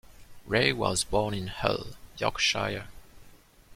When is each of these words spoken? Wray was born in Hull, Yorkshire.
Wray 0.47 0.73
was 0.73 1.03
born 1.03 1.35
in 1.35 1.45
Hull, 1.45 1.89
Yorkshire. 2.17 2.87